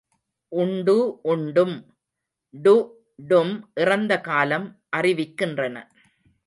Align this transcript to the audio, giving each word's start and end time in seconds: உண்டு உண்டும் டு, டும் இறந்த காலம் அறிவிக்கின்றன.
உண்டு 0.51 1.19
உண்டும் 1.23 1.75
டு, 2.53 2.75
டும் 3.29 3.53
இறந்த 3.73 4.21
காலம் 4.21 4.67
அறிவிக்கின்றன. 4.97 5.77